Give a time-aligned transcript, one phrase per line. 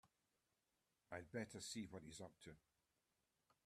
[1.11, 2.55] I'd better see what he's up to.